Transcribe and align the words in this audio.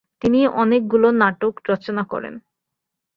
তিনি 0.21 0.39
অনেকগুলি 0.61 1.09
নাটক 1.21 1.53
রচনা 1.69 2.03
করেন। 2.03 2.33